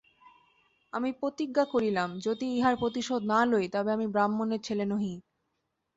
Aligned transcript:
আমি 0.93 1.09
প্রতিজ্ঞা 1.19 1.65
করিলাম 1.73 2.09
যদি 2.19 2.45
ইহার 2.55 2.75
প্রতিশোধ 2.77 3.21
না 3.25 3.39
লই 3.45 3.65
তবে 3.73 3.89
আমি 3.91 4.07
ব্রাহ্মণের 4.07 4.61
ছেলে 4.63 4.85
নহি। 4.85 5.13